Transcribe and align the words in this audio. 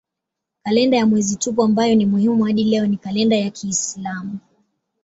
Kalenda 0.63 0.97
ya 0.97 1.05
mwezi 1.05 1.35
tupu 1.35 1.63
ambayo 1.63 1.95
ni 1.95 2.05
muhimu 2.05 2.43
hadi 2.43 2.63
leo 2.63 2.87
ni 2.87 2.97
kalenda 2.97 3.35
ya 3.35 3.49
kiislamu. 3.49 4.39